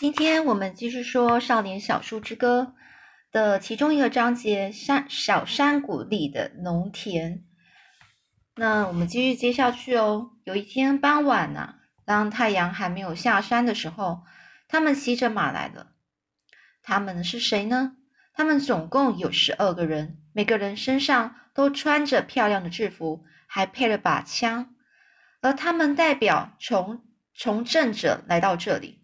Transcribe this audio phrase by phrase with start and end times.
[0.00, 2.74] 今天我们继续说《少年小树之歌》
[3.32, 7.42] 的其中一个章节——山小山谷里的农田。
[8.54, 10.30] 那我们继续接下去哦。
[10.44, 11.74] 有一天傍晚呢，
[12.04, 14.20] 当太阳还没有下山的时候，
[14.68, 15.88] 他们骑着马来了。
[16.80, 17.96] 他们是谁呢？
[18.32, 24.76] 他们总共有十二个人，每个人身上都穿着漂亮的制服，还配了把枪。
[25.40, 27.02] 而他们代表从
[27.34, 28.97] 从政者来到这里，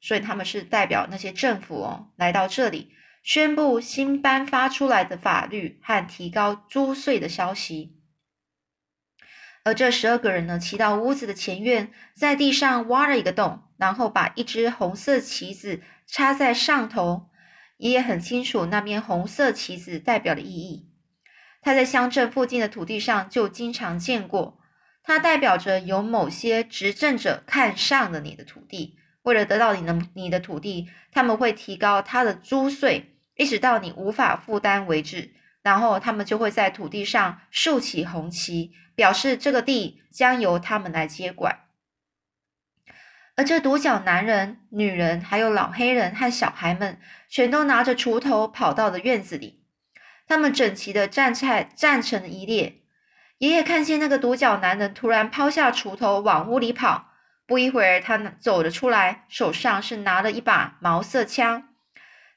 [0.00, 7.96] 所以他们是代表那些政府哦，来到这里宣布新颁发出来的法律和提高租税的消息。
[9.62, 17.30] 而这十二个人呢，骑到屋子的前院，在地上挖了一个洞，然后把一只红色旗子插在上头。
[17.76, 20.90] 爷爷很清楚那面红色旗子代表的意义，
[21.60, 24.58] 他在乡镇附近的土地上就经常见过。
[25.02, 35.34] 它代表着有某些执政者看上了你的土地，为了得到你的你的土地，他们会提高他的租税，一直到你无法负担为止。
[35.62, 41.60] 然后他们就会在土地上竖起红旗，表示这个地将由他们来接管。
[43.36, 46.98] 而这独角男人、女人，还有老黑人和小孩们，
[47.28, 49.62] 全都拿着锄头跑到了院子里。
[50.26, 52.82] 他们整齐的站在站成一列。
[53.36, 57.09] 爷爷看见那个独角男人突然抛下锄头往屋里跑，
[57.50, 61.74] 不一会儿，他走了出来，手上是拿了一把毛瑟枪。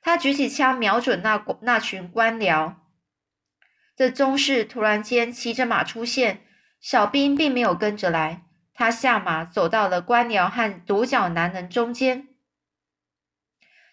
[0.02, 2.78] 他举起枪，瞄准那那群官僚。
[3.96, 6.48] 这宗室突然间骑着马出现，
[6.82, 8.46] 小兵并没有跟着来。
[8.74, 12.30] 他下马走到了官僚和独角男人中间。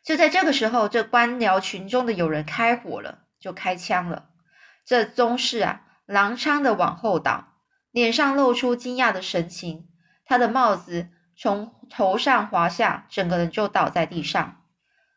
[0.03, 4.31] 就在这个时候，这官僚群中的有人开火了，就开枪了。
[4.87, 5.83] 这宗室啊！
[6.07, 7.59] 狼昌的往后倒，
[7.91, 9.90] 脸上露出惊讶的神情。
[10.31, 14.63] 他的帽子从头上滑下，整个人就倒在地上。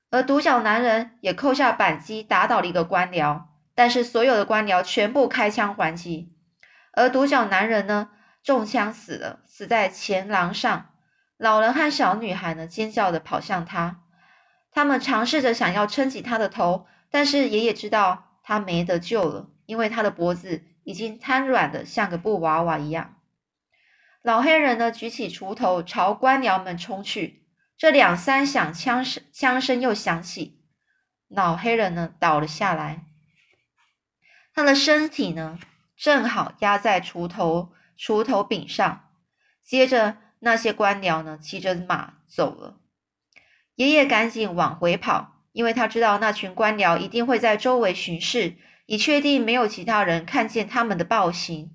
[0.10, 3.44] 而独角男人也扣下扳机，打倒了一个官僚。
[3.76, 6.34] 但是所有的官僚全部开枪还击。
[6.94, 8.10] 而独角男人呢，
[8.42, 10.90] 中枪死了，死在前廊上。
[11.38, 14.00] 老人和小女孩呢，尖叫的跑向他。
[14.72, 20.64] 他们尝试着想要撑起他的头，但是爷爷知道他没得救了，因为他的脖子。
[20.84, 23.14] 已经瘫软的像个布娃娃一样。
[24.24, 27.46] 老黑人呢，举起锄头朝官僚们冲去。
[27.78, 30.62] 这两三响枪声，枪声又响起。
[31.28, 33.04] 老黑人呢，倒了下来。
[34.54, 35.60] 他的身体呢，
[35.98, 39.10] 正好压在锄头锄头柄上。
[39.62, 42.78] 接着，那些官僚呢，骑着马走了。
[43.76, 48.56] 爷爷赶紧往回跑，因为他知道那群官僚一定会在周围巡视。
[48.86, 51.72] 以确定没有其他人看见他们的暴行。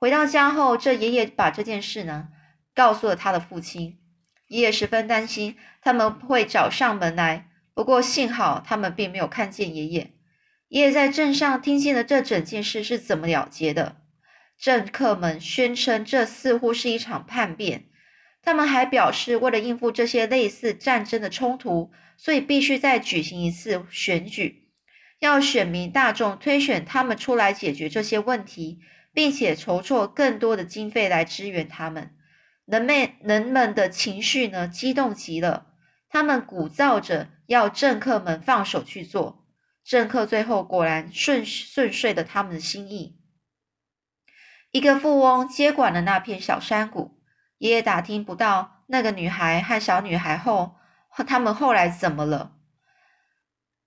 [0.00, 2.28] 回到家后，这爷爷把这件事呢
[2.74, 3.98] 告诉了他的父亲。
[4.48, 10.14] 爷爷十分担心他们会找上门来，不过幸好他们并没有看见爷爷。
[10.68, 13.96] 爷爷在镇上听见了这整件事是怎么了结的。
[14.58, 17.84] 政客们宣称这似乎是一场叛变。
[18.42, 24.70] 他们还表示，为了应付这些类似战争的冲突，所以必须再举行一次选举。
[25.18, 28.78] 要选民大众推选他们出来解决这些问题，
[29.12, 32.14] 并且筹措更多的经费来支援他们。
[32.64, 35.66] 人们人们的情绪呢，激动极了。
[36.08, 39.46] 他们鼓噪着要政客们放手去做。
[39.84, 43.18] 政客最后果然顺顺遂了他们的心意。
[44.70, 47.20] 一个富翁接管了那片小山谷。
[47.58, 50.76] 爷爷打听不到那个女孩和小女孩后，
[51.26, 52.56] 他们后来怎么了？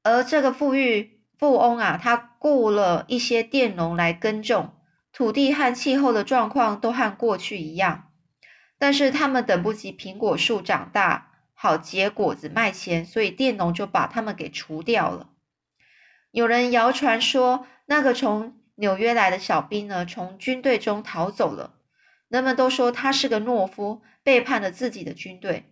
[0.03, 1.21] 而这个富裕。
[1.39, 4.75] 富翁啊，他雇了一些佃农来耕种，
[5.13, 8.11] 土地和气候的状况都和过去一样。
[8.77, 15.29] 但是他们等不及苹果树长大，好结果子卖钱，所以佃农就把他们给除掉了。
[16.31, 21.75] 有人谣传说，那个从纽约来的小兵呢，从军队中逃走了。
[22.27, 25.71] 人们都说他是个懦夫，背叛了自己的军队。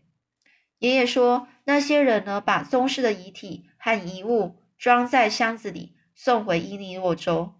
[0.79, 4.61] 爷爷说，那些人呢，把宗室的遗体和遗物。
[4.81, 7.53] 装在箱子里送回伊利诺州。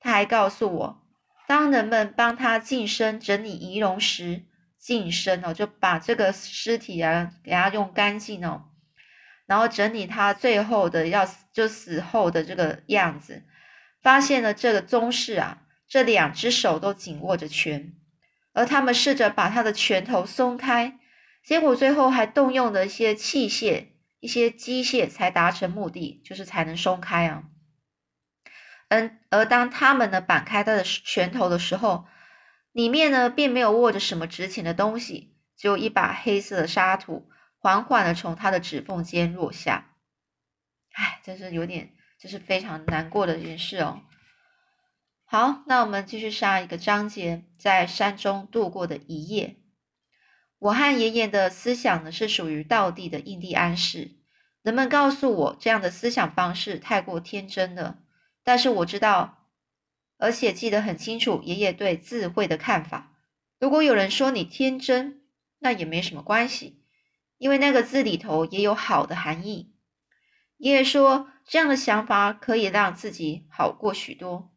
[0.00, 1.03] 他还告诉我，
[1.46, 4.44] 当人们帮他净身整理仪容时，
[4.78, 8.64] 净身哦，就把这个尸体啊给他用干净哦，
[9.46, 13.42] 然后整理他最后的要死就死后的这个样子，
[14.02, 17.92] 发现了这个宗室啊，这两只手都紧握着拳，
[18.52, 20.98] 而他们试着把他的拳头松开，
[21.44, 23.94] 结果最后还动用了一些器械。
[24.20, 27.42] 一些机械才达成目的，就是才能松开啊。
[29.30, 32.06] 而当他们呢扳开他的拳头的时候，
[32.72, 39.92] 里面呢并没有握着什么值钱的东西，只有一把黑色的沙土，缓缓的从他的指缝间落下。
[40.92, 44.02] 唉，真是有点，这是非常难过的一件事哦。
[45.24, 49.56] 好，那我们继续下一个章节，在山中度过的一夜。
[50.58, 54.12] 我和爷爷的思想呢，是属于道地的印第安式。
[54.62, 57.98] 人们告诉我，这样的思想方式太过天真了。
[58.44, 59.48] 但是我知道，
[60.18, 63.16] 而且记得很清楚，爷爷对智慧的看法。
[63.58, 65.22] 如果有人说你天真，
[65.58, 66.84] 那也没什么关系，
[67.38, 69.74] 因为那个字里头也有好的含义。
[70.58, 74.52] 爷爷说，这样的想法可以让自己好过许多。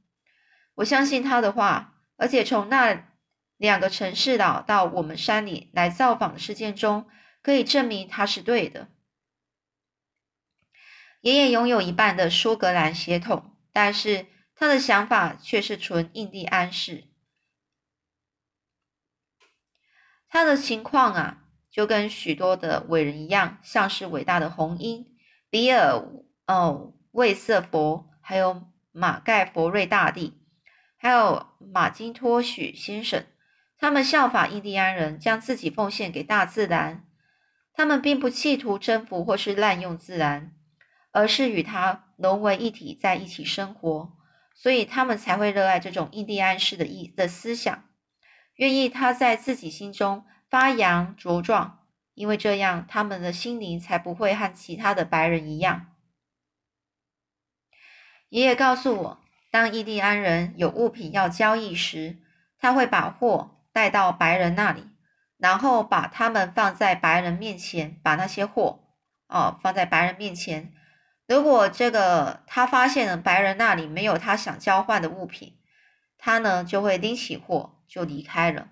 [0.76, 3.08] 我相信他的话，而且从那
[3.56, 7.08] 两个城市佬到我们山里来造访的事件中，
[7.42, 8.90] 可以证明他是对的。
[11.22, 14.26] 爷爷拥有一半的苏格兰血统，但是
[14.56, 17.04] 他的想法却是纯印第安式。
[20.28, 25.06] 他的情况啊，就跟许多的伟人一样，像是伟大的红鹰
[25.52, 26.04] 比尔
[26.48, 30.42] 哦魏瑟佛，还有马盖佛瑞大帝。
[30.98, 33.28] 还有马金托许先生，
[33.78, 37.06] 他们效法印第安人，将自己奉献给大自然。
[37.74, 40.56] 他们并不企图征服或是滥用自然，
[41.12, 44.14] 而是与它融为一体，在一起生活。
[44.54, 47.86] 所以他们才会热爱这种印第安式的意的思想，
[48.56, 51.86] 愿意他在自己心中发扬茁壮，
[52.16, 55.94] 因为这样他们的心灵才不会和其他的白人一样。
[58.30, 59.24] 爷爷告诉我。
[59.50, 62.18] 当印第安人有物品要交易时，
[62.60, 64.90] 他会把货带到白人那里，
[65.38, 68.84] 然后把他们放在白人面前，把那些货
[69.28, 70.74] 哦放在白人面前。
[71.28, 75.58] 如果这个他发现了白人那里没有他想交换的物品，
[76.18, 78.70] 他呢就会拎起货就离开了。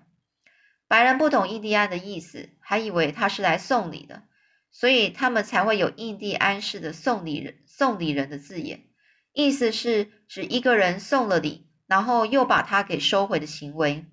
[0.88, 4.22] 白人不懂印第安的意思，还以为他是来送礼的，
[4.70, 8.84] 所以他们才会有印第安式的送礼人送礼人的字眼。
[9.32, 14.06] 意思是指一个人送了礼，然后又把它给收回的行为。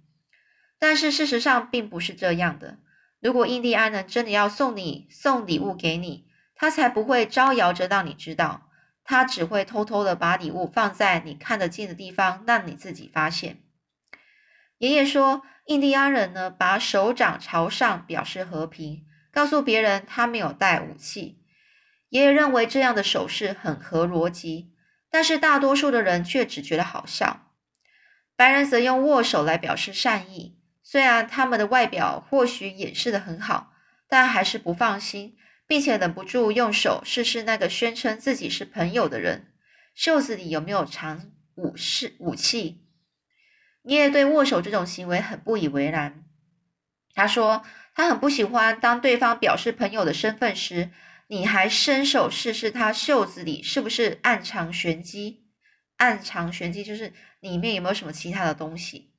[0.80, 2.80] 但是事实上并不是这样的。
[3.22, 6.28] 如果印第安人真的要送你送礼物给你，
[6.63, 8.69] 他才不会招摇着让你知道，
[9.04, 13.57] 他只会偷偷的把礼物放在你看得见的地方，让你自己发现。
[14.77, 21.44] 爷爷说，印第安人呢把手掌朝上表示和平，告诉别人他没有带武器。
[22.07, 24.71] 爷爷认为这样的手势很合逻辑。
[25.10, 27.51] 但是大多数的人却只觉得好笑，
[28.38, 30.57] 白人则用握手来表示善意。
[30.81, 33.74] 虽然他们的外表或许掩饰的很好，
[34.07, 35.36] 但还是不放心，
[35.68, 39.54] 并且忍不住用手试试那个宣称自己是朋友的人
[39.95, 42.86] 袖子里有没有藏武士武器。
[43.83, 46.24] 你也对握手这种行为很不以为然。
[47.13, 47.63] 他说
[47.94, 50.92] 他很不喜欢当对方表示朋友的身份时。
[51.27, 55.48] 你还伸手试试他袖子里是不是暗藏玄机？
[55.95, 59.13] 暗藏玄机就是里面有没有什么其他的东西？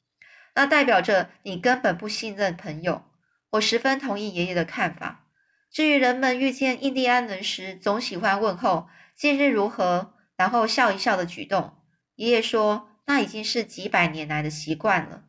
[0.55, 3.06] 那代表着你根本不信任朋友。
[3.52, 5.24] 我十分同意爷爷的看法。
[5.75, 8.87] 至于人们遇见印第安人时总喜欢问候
[9.19, 11.75] “近日如何”，然后笑一笑的举动，
[12.15, 15.25] 爷爷说那已经是几百年来的习惯了。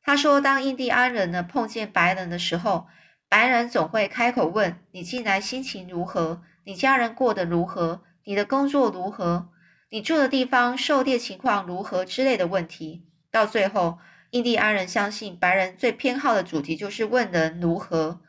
[0.00, 2.86] 他说，当印第安人呢碰见白人的时候。
[3.26, 9.48] 白人总会开口问你近来心情如何，你家人过得如何，你的工作如何，
[9.90, 13.08] 你住的地方狩猎情况如何之类的问题。
[13.32, 13.98] 到最后，
[14.30, 18.20] 印第安人相信白人最偏好的主题就是问人如何，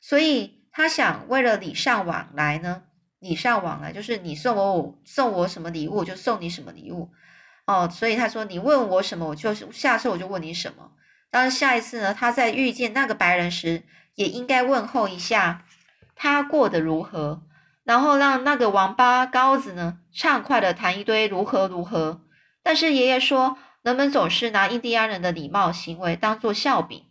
[0.00, 2.84] 所以他想为了礼尚往来呢，
[3.18, 7.10] 礼尚往来就是你送我送我什么礼物，我就送你什么礼物
[7.66, 7.88] 哦。
[7.90, 10.92] 所以他说你问我什么，我就下次我就问你什么。
[11.32, 13.82] 当下一次呢，他在遇见那个白人时。
[14.14, 15.64] 也应该问候一下
[16.16, 17.42] 他过得如何，
[17.84, 22.22] 然后让那个王八羔子呢畅快的谈一堆如何如何。
[22.64, 27.04] 但是爷爷说，人们总是拿印第安人的礼貌行为当做笑柄。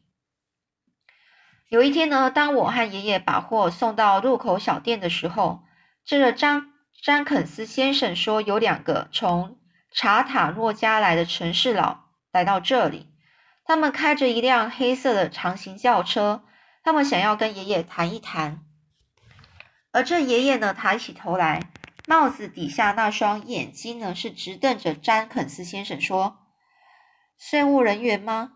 [1.69, 5.63] 有一天呢，当我和爷爷把货送到入口小店的时候，
[6.05, 6.71] 这个张
[7.03, 9.59] 詹肯斯先生说，有两个从
[9.91, 13.09] 查塔诺家来的城市佬来到这里，
[13.65, 16.43] 他们开着一辆黑色的长型轿车。
[16.83, 18.61] 他们想要跟爷爷谈一谈，
[19.91, 21.69] 而这爷爷呢，抬起头来，
[22.07, 26.37] 帽子底下那双眼睛呢，是直瞪着詹肯斯先生说
[27.37, 28.53] ：“税务人员吗？”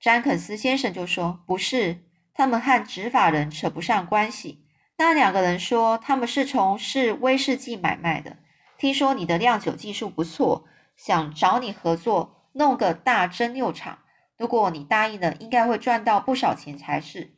[0.00, 4.64] 詹肯斯先生就说：“不是，他们和执法人扯不上关系。
[4.96, 8.36] 那两个人说，他们是从事威士忌买卖的，
[8.76, 14.00] 听说你的酿酒技术不错，想找你合作，弄个大蒸馏厂。”
[14.38, 17.34] 如果你答应了，应该会赚到不少钱才是。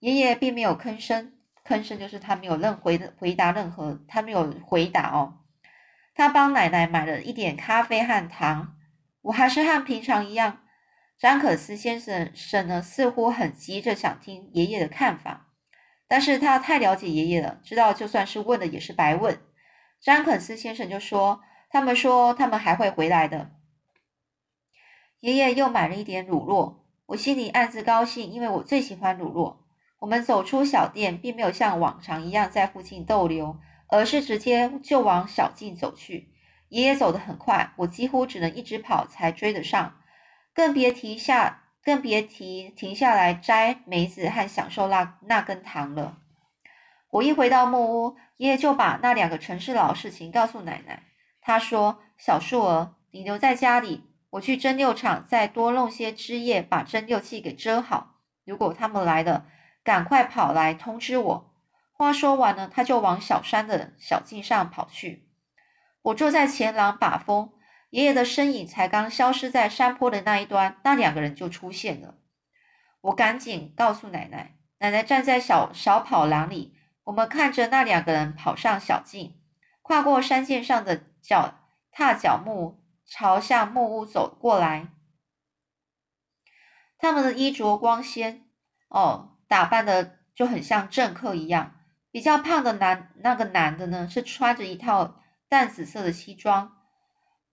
[0.00, 1.32] 爷爷并没有吭声，
[1.66, 5.38] 吭声就是他没有任回回答任何，他没有回答哦。
[6.14, 8.76] 他帮奶奶买了一点咖啡和糖，
[9.22, 10.58] 我还是和平常一样。
[11.18, 15.48] 詹可斯先生生呢，似乎很急着想听爷爷的看法，
[16.06, 19.40] 但是他太了解爷爷了，知道就算是问了也是白问。
[20.00, 23.52] 詹肯斯先生就说：“他们说他们还会回来的。”
[25.20, 29.56] 爷爷又买了一点乳酪，我心里暗自高兴，因为我最喜欢乳酪。
[29.98, 33.58] 我们走出小店，并没有像往常一样在附近逗留，
[33.88, 36.30] 而是直接就往小径走去。
[36.68, 39.96] 爷爷走得很快，我几乎只能一直跑才追得上，
[40.56, 46.16] 更别提下，更别提停下来摘梅子和享受那那根糖了。
[47.10, 51.02] 我一回到木屋，爷爷就把那两个城市佬事情告诉奶奶。
[51.42, 58.14] 他说：“小树儿，你留在家里，我去蒸馏厂再多弄些枝叶，把蒸馏器给遮好。
[58.46, 59.44] 如果他们来了，
[59.84, 61.52] 赶快跑来通知我。”
[61.92, 65.28] 话说完了，他就往小山的小径上跑去。
[66.00, 67.52] 我坐在前廊把风，
[67.96, 72.18] 爷爷的身影才刚消失在山坡的那一端，那两个人就出现了。
[73.00, 76.76] 我赶紧告诉奶奶，奶奶站在小小跑廊里。
[77.04, 79.40] 我们看着那两个人跑上小径，
[79.80, 81.54] 跨过山涧上的脚
[81.90, 84.88] 踏脚木，朝向木屋走过来。
[86.98, 88.44] 他们的衣着光鲜，
[88.88, 91.76] 哦，打扮的就很像政客一样。
[92.10, 96.76] 比较胖的男，那个男的呢，是穿着一套淡紫色的西装，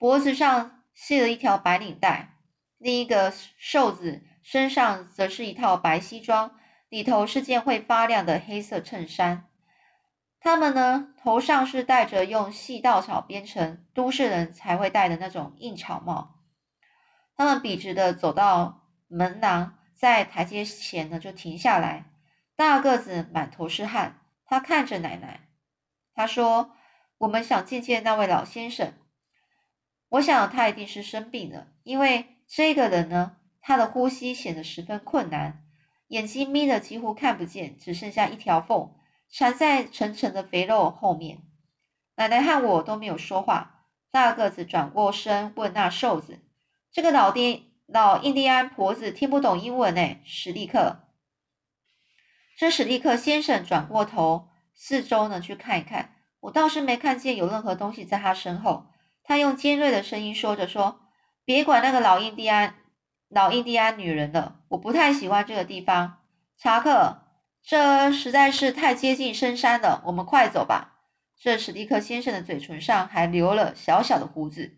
[0.04, 2.36] 脖子上系了一条白领带；
[2.78, 6.60] 另一个瘦子身上则是一套白西装。
[6.90, 9.46] 里头是件会发亮的黑色衬衫，
[10.42, 16.36] 他们呢头上是戴着用细稻草编成，都市人才会戴的那种硬草帽。
[17.38, 22.12] 他们笔直的走到门廊，在台阶前呢就停下来。
[22.58, 25.48] 大个子满头是汗，他看着奶奶，
[26.14, 26.76] 他说
[27.20, 28.92] ：“我们想见见那位老先生。
[30.14, 35.66] 我想他一定是生病了，因为这个人呢，他的呼吸显得十分困难。”
[36.08, 38.94] 眼睛眯得几乎看不见，只剩下一条缝，
[39.32, 41.40] 缠在层层的肥肉后面。
[42.16, 43.88] 奶奶和我都没有说话。
[44.12, 46.38] 大个子转过身问那瘦子
[46.94, 51.00] ：“这个老爹老印第安婆子听不懂英文呢？”史蒂克。
[52.56, 56.14] 这史蒂克先生转过头，四周呢去看一看。
[56.40, 58.86] 我倒是没看见有任何东西在他身后。
[59.24, 61.02] 他用尖锐的声音说着：“说
[61.46, 62.76] 别管那个老印第安。”
[63.30, 66.20] 老印第安女人了，我不太喜欢这个地方。
[66.56, 67.24] 查克，
[67.64, 71.00] 这实在是太接近深山了，我们快走吧。
[71.40, 74.78] 这史蒂克先生的嘴唇上还留了小小的胡子。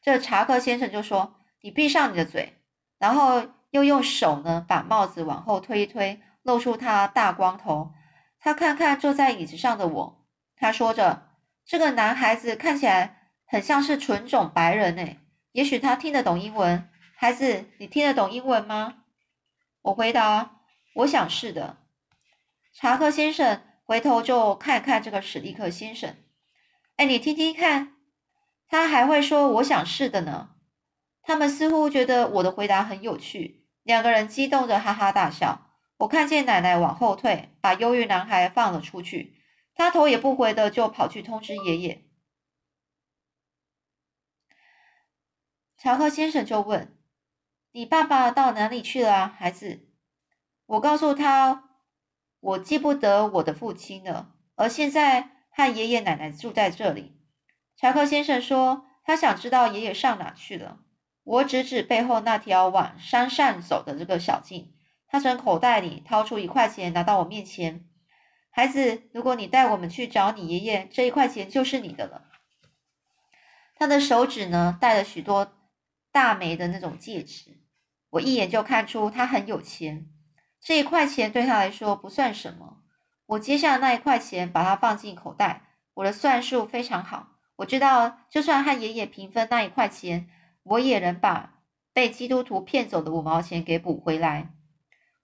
[0.00, 2.60] 这查克先生就说：“你闭上你的嘴。”
[2.98, 7.92] 然后又用手呢把帽子往后推一推，露出他大光头。
[8.38, 10.24] 他看看坐在椅子上的我，
[10.56, 11.30] 他说着
[11.66, 13.21] ：“这个男孩子看起来
[13.52, 15.18] 很像是纯种白人诶，
[15.52, 19.02] 也许他听得懂英文。”孩子，你听得懂英文吗？
[19.82, 20.62] 我回答
[20.96, 21.76] ：“我想是的。”
[22.72, 26.16] 查克先生回头就看看这个史蒂克先生。
[26.96, 27.92] 哎，你听听看，
[28.68, 30.52] 他还会说“我想是的”呢。
[31.22, 35.66] 他们似乎觉得我的回答很有趣，两个人激动着哈哈大笑。
[35.98, 39.36] 我看见奶奶往后退，把忧郁男孩放了出去，
[39.74, 42.06] 他头也不回的就跑去通知爷爷。
[45.82, 46.96] 查克先生就问。
[47.72, 49.80] 你爸爸到哪里去了，孩子？
[50.64, 51.70] 我告诉他，
[52.38, 57.18] 我记不得我的父亲了，而现在和爷爷奶奶住在这里。
[57.74, 60.78] 查克先生说，他想知道爷爷上哪去了。
[61.24, 64.76] 我指指背后那条往山上走的这个小径。
[65.08, 67.88] 他从口袋里掏出一块钱，拿到我面前。
[68.50, 72.22] 孩子，如果你带我们去找你爷爷，这一块钱就是你的了。
[73.74, 75.52] 他的手指呢，戴了许多
[76.12, 77.58] 大枚的那种戒指。
[78.10, 80.06] 我一眼就看出他很有钱，
[80.60, 82.82] 这一块钱对他来说不算什么。
[83.26, 85.62] 我接下那一块钱，把它放进口袋。
[85.94, 90.28] 我的算术非常好，我知道就算和爷爷平分那一块钱，
[90.62, 91.62] 我也能把
[91.94, 94.52] 被基督徒骗走的五毛钱给补回来。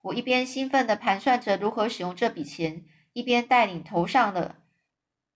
[0.00, 4.56] 我一边兴奋地盘算着如何使用这笔钱，一边带领头上的，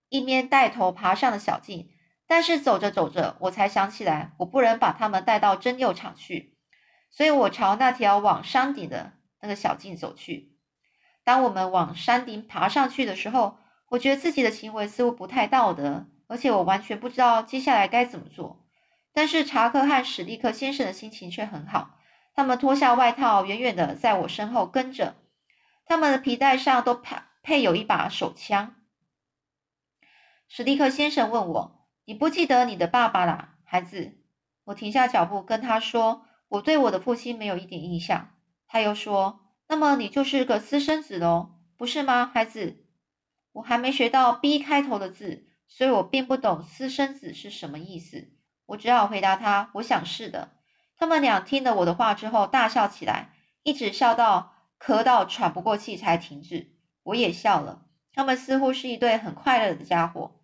[0.09, 1.89] 一边带头爬上了小径。
[2.33, 6.57] 但是走着走着，我才想起来，我不能把他们带到蒸馏厂去。
[7.11, 10.57] 所以我朝那条往山顶的那个小径走去。
[11.23, 18.65] 当我们往山顶爬上去的时候，我觉得自己的行为似乎不太道德，而且我完全不知道接下来该怎么做。
[19.13, 21.99] 但是查克和史蒂克先生的心情却很好，
[22.33, 25.13] 他们脱下外套，远远的在我身后跟着。
[25.85, 28.73] 他们的皮带上都配配有一把手枪。
[30.47, 34.17] 史蒂克先生问我：“你不记得你的爸爸啦，孩子？”
[34.65, 38.29] 我停下脚步，跟他说：“我对我的父亲没有一点印象。”
[38.67, 42.85] 他又说：“那么你就是个私生子喽，不是吗，孩子？”
[43.51, 48.31] 我还没学到 B 开头的字，所以我并不懂私生子是什么意思。
[48.65, 50.53] 我只好回答他：“我想是的。”
[50.97, 53.33] 他们俩听了我的话之后，大笑起来，
[53.63, 56.71] 一直笑到咳到喘不过气才停止。
[57.03, 57.85] 我也笑了。
[58.13, 60.39] 他们似乎是一对很快乐的家伙。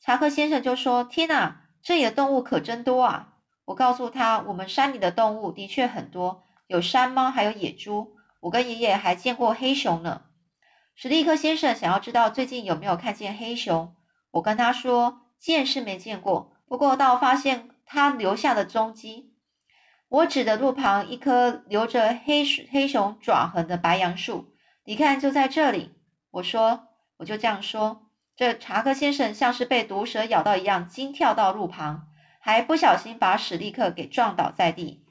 [0.00, 3.34] 查克先生就说：“天哪，这里的动物可真多啊！”
[3.66, 8.16] 我告诉他：“我们山里的动物的确很多，有山猫，还有野猪。
[8.40, 10.22] 我跟爷爷还见过黑熊呢。”
[10.94, 13.96] 史蒂克先生想要知道最近有没有看见黑熊。
[14.30, 19.32] 我跟他说：“见是没见过，不过倒发现他留下的踪迹。”
[20.08, 25.94] 我指着路旁一棵留着黑黑熊爪痕的白杨树，你看，就在这里。
[26.30, 28.03] 我说，我就这样说。
[28.36, 32.08] 这查克先生像是被毒蛇咬到一样，惊跳到路旁，
[32.40, 35.04] 还不小心把史蒂克给撞倒在地。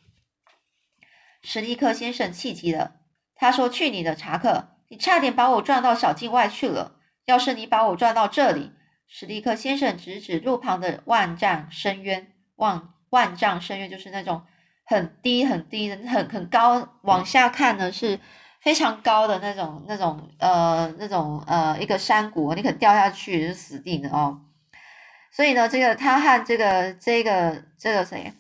[1.42, 2.96] 史蒂克先生气极了，
[3.36, 4.78] 他说：“去你的，查克！
[4.90, 7.00] 你差点把我撞到小径外去了。
[7.26, 8.72] 要是你把我撞到这里……”
[9.08, 14.44] 史蒂克先生指指路旁的万丈深渊，万万丈深渊就是那种。
[14.86, 18.20] 很低很低的，很很高，往下看呢是
[18.64, 24.40] 非常高的那种那种呃那种呃一个山谷，你可能掉下去就死定了哦。
[25.32, 28.34] 所以呢，这个他和这个这个这个谁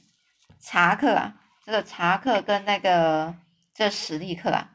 [0.61, 1.33] 查克啊，
[1.65, 3.35] 这个查克跟那个
[3.73, 4.69] 这史蒂克啊，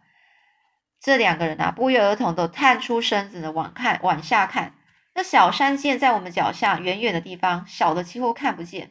[1.01, 4.75] 这两个人啊，不约而同的探出身子呢，往看往下看。
[5.15, 8.91] 那小山涧在我们脚下远远的地方，小的几乎看不见。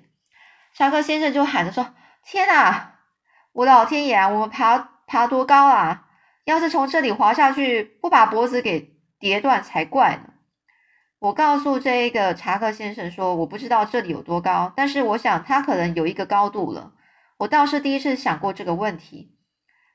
[0.74, 1.94] 查克先生就喊着说。
[2.24, 2.96] 天哪！
[3.54, 4.28] 我老天爷啊！
[4.28, 6.07] 我们爬爬多高啊？
[6.48, 10.34] 要是从这里滑下去，不把脖子给跌断才怪呢！
[11.20, 16.94] 我告诉这一个查克先生说，我不知道这里有多高，但是我想他可能有一个高度了。
[17.40, 19.36] 我倒是第一次想过这个问题。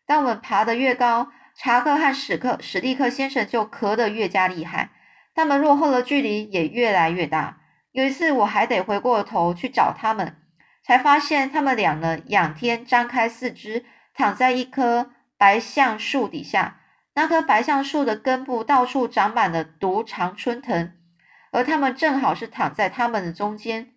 [0.05, 4.91] 当我们爬得越高，查克和史克史蒂克先生就咳得越加厉害，
[5.35, 7.61] 他们落后的距离也越来越大。
[7.93, 10.37] 有一次，我还得回过头去找他们。
[10.85, 16.83] 才发现他们俩呢，仰天张开四肢，躺在一棵白橡树底下。
[17.15, 20.93] 那棵白橡树的根部到处长满了毒常春藤，
[21.51, 23.95] 而他们正好是躺在它们的中间。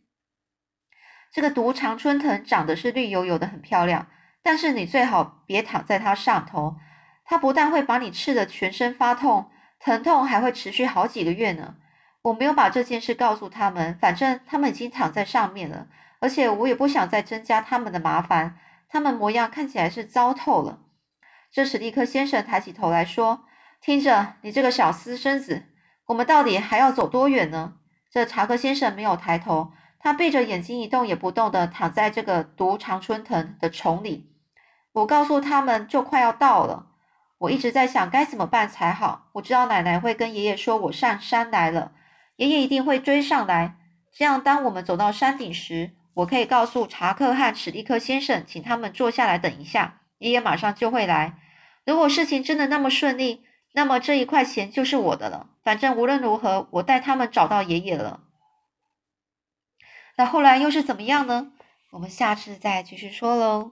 [1.31, 4.07] 这个毒常春藤长得是绿油油的，很漂亮。
[4.41, 6.77] 但是你最好别躺在它上头，
[7.23, 11.75] 它不但会把你刺得全身发痛，疼痛还会持续好几个月呢。
[12.23, 15.85] 我没有把这件事告诉他们，反正他们已经躺在上面了。
[16.19, 18.57] 而且我也不想再增加他们的麻烦，
[18.89, 20.79] 他们模样看起来是糟透了。
[21.55, 23.45] 这史蒂克先生抬起头来说
[23.79, 25.67] ：“听着，你这个小私生子，
[26.07, 27.75] 我们到底还要走多远呢？”
[28.11, 34.33] 这查克先生没有抬头，他闭着眼睛一动也不动的躺在这个毒常春藤的丛里。
[34.91, 36.87] 我告诉他们，就快要到了。
[37.37, 39.29] 我一直在想该怎么办才好。
[39.35, 41.93] 我知道奶奶会跟爷爷说我上山来了，
[42.35, 43.77] 爷爷一定会追上来。
[44.13, 51.37] 这样，当我们走到山顶时，我可以告诉查克和史蒂克先生，请他们坐下来等一下，爷爷马上就会来。
[51.85, 53.43] 如果事情真的那么顺利，
[53.73, 55.49] 那么这一块钱就是我的了。
[55.63, 58.21] 反正无论如何，我带他们找到爷爷了。
[60.17, 61.51] 那后来又是怎么样呢？
[61.91, 63.71] 我们下次再继续说喽。